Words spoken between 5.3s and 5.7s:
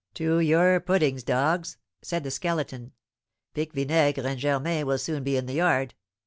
in the